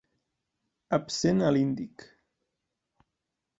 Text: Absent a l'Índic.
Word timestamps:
Absent 0.97 1.45
a 1.45 1.53
l'Índic. 1.57 2.07